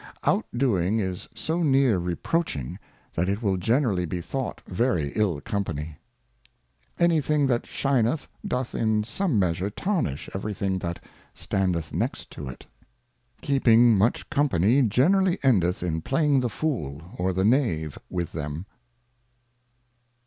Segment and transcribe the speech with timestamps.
[0.23, 2.79] Out^doing is so near reproaching,
[3.13, 5.99] that it will generally be thought very ill Company.
[6.97, 11.03] Any thing that shineth doth in some measure tarnish every thing that
[11.35, 12.65] standeth next to it.
[13.43, 18.65] Keeping much Company generally endeth in playing the Fool or the Knave with them.